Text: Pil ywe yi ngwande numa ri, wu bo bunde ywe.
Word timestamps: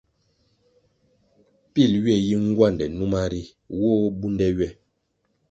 Pil 1.71 1.91
ywe 2.01 2.13
yi 2.27 2.35
ngwande 2.45 2.85
numa 2.97 3.21
ri, 3.31 3.41
wu 3.77 3.85
bo 4.01 4.09
bunde 4.19 4.47
ywe. 4.57 4.67